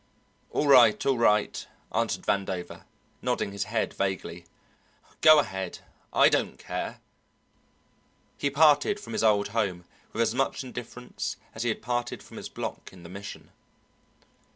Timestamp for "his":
3.51-3.65, 9.13-9.23, 12.37-12.49